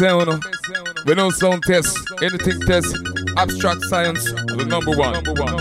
sound. 0.00 0.42
We 1.04 1.14
know 1.14 1.28
sound 1.28 1.62
test, 1.64 1.94
anything 2.22 2.58
test. 2.62 2.96
Abstract 3.36 3.82
science, 3.84 4.24
the 4.32 4.64
number 4.66 4.96
one. 4.96 5.12
Number 5.12 5.34
one. 5.34 5.59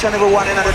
Each 0.00 0.06
and 0.06 0.14
every 0.14 0.32
in 0.48 0.56
the 0.56 0.69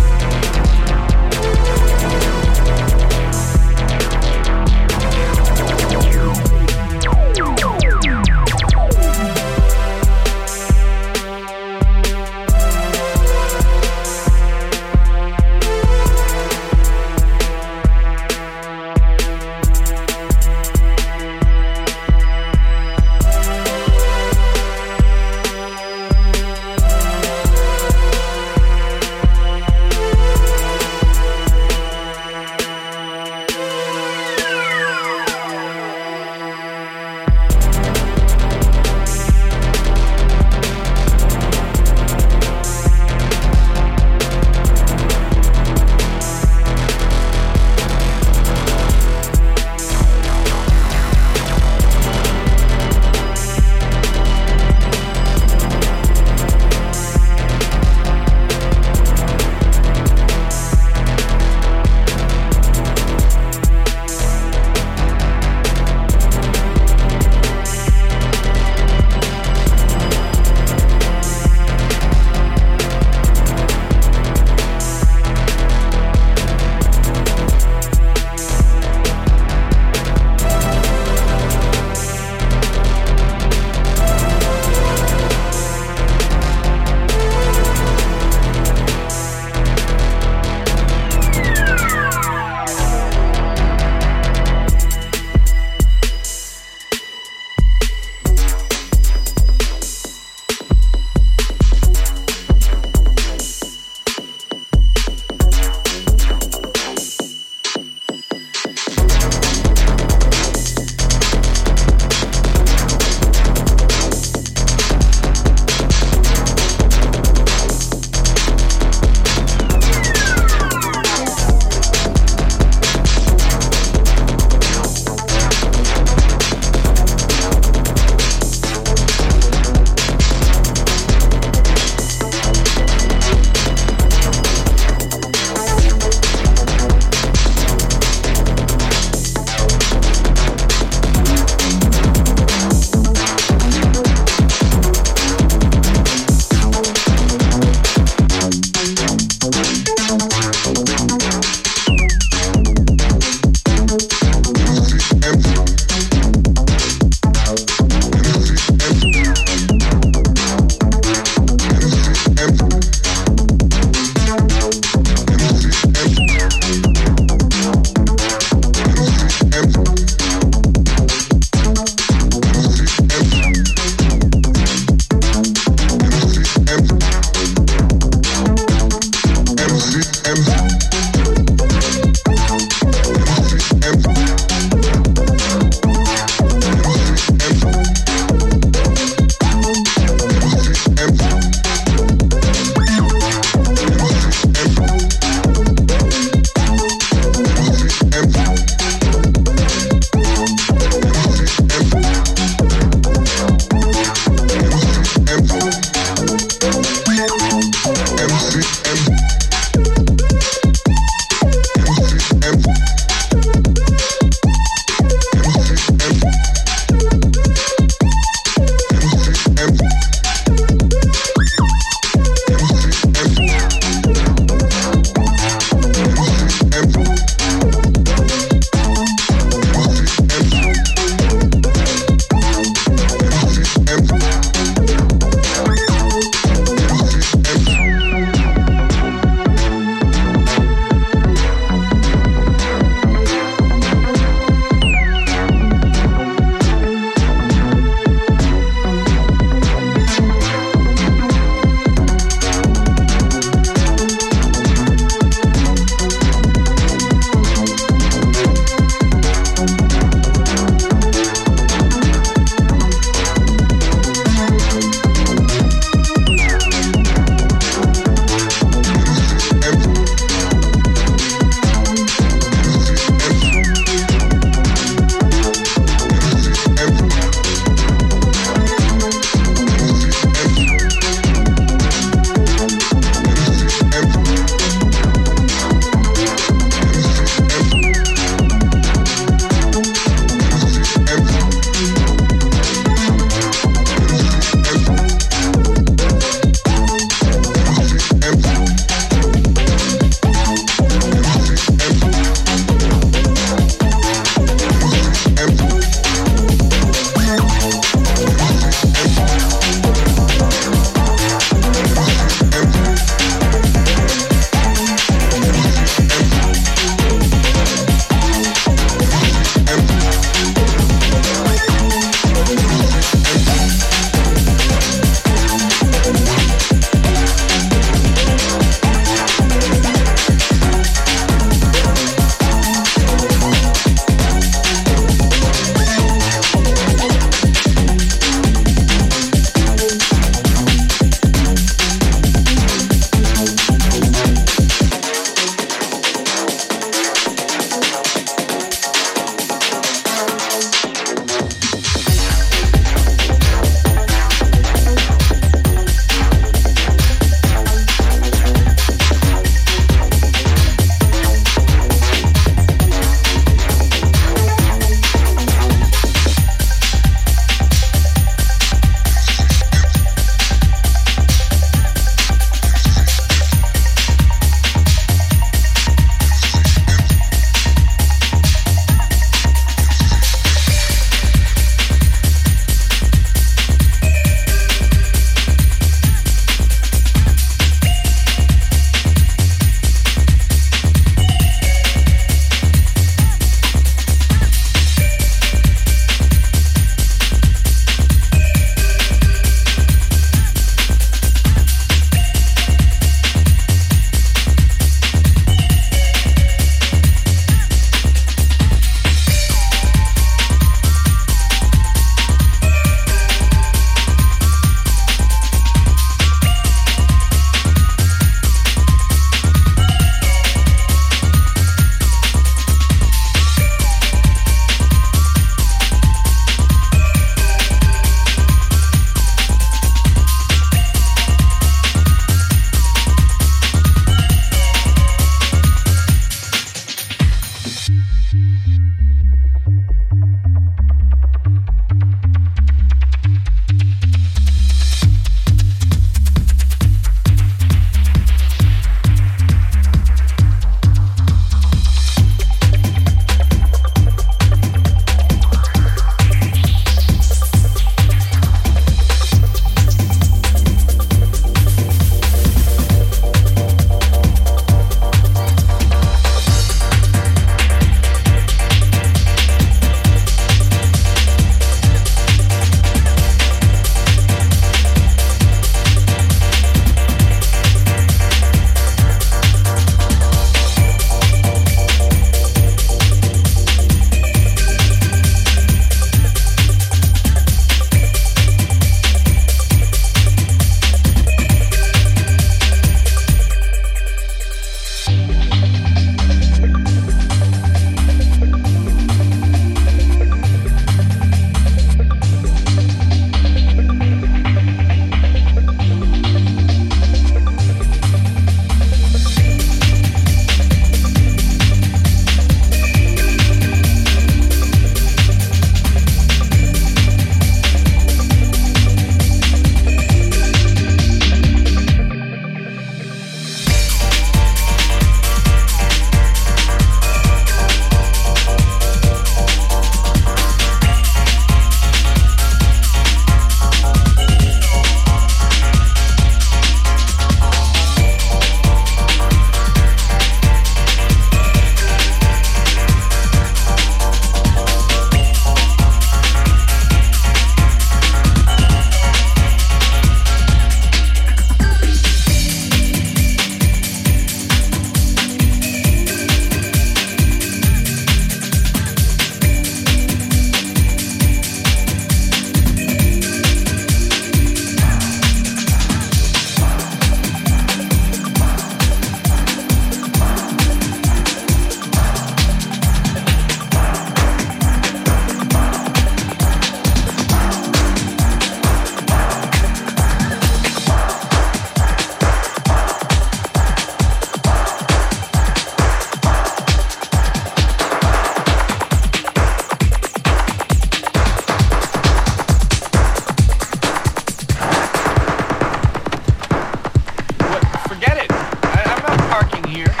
here. 599.71 600.00